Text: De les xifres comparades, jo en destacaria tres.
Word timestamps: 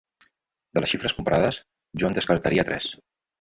De 0.77 0.81
les 0.81 0.93
xifres 0.93 1.13
comparades, 1.17 1.59
jo 2.01 2.09
en 2.11 2.17
destacaria 2.19 2.67
tres. 2.71 2.89